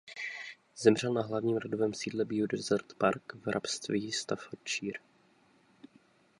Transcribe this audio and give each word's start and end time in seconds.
Zemřel 0.77 1.13
na 1.13 1.21
hlavním 1.21 1.57
rodovém 1.57 1.93
sídle 1.93 2.25
"Beaudesert 2.25 2.93
Park" 2.93 3.33
v 3.35 3.47
hrabství 3.47 4.11
Staffordshire. 4.11 4.99